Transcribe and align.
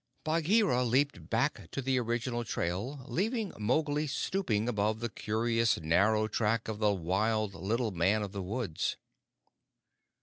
Bagheera 0.23 0.83
leaped 0.83 1.29
back 1.29 1.69
to 1.69 1.79
the 1.79 1.99
original 1.99 2.43
trail, 2.43 3.05
leaving 3.07 3.53
Mowgli 3.59 4.07
stooping 4.07 4.67
above 4.67 4.99
the 4.99 5.09
curious 5.09 5.79
narrow 5.79 6.27
track 6.27 6.67
of 6.67 6.79
the 6.79 6.91
wild 6.91 7.53
little 7.53 7.91
man 7.91 8.23
of 8.23 8.31
the 8.31 8.41
woods. 8.41 8.97